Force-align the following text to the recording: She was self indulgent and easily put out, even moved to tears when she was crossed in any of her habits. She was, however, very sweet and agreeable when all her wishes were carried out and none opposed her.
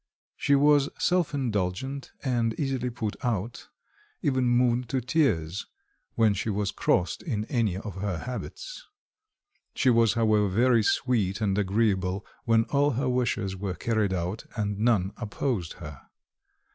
She 0.35 0.55
was 0.55 0.89
self 0.97 1.31
indulgent 1.31 2.11
and 2.23 2.59
easily 2.59 2.89
put 2.89 3.15
out, 3.23 3.69
even 4.23 4.45
moved 4.45 4.89
to 4.89 4.99
tears 4.99 5.67
when 6.15 6.33
she 6.33 6.49
was 6.49 6.71
crossed 6.71 7.21
in 7.21 7.45
any 7.45 7.77
of 7.77 7.97
her 7.97 8.17
habits. 8.17 8.87
She 9.75 9.91
was, 9.91 10.13
however, 10.15 10.47
very 10.47 10.81
sweet 10.81 11.39
and 11.39 11.55
agreeable 11.55 12.25
when 12.45 12.63
all 12.71 12.93
her 12.93 13.07
wishes 13.07 13.55
were 13.55 13.75
carried 13.75 14.11
out 14.11 14.45
and 14.55 14.79
none 14.79 15.13
opposed 15.17 15.73
her. 15.73 16.01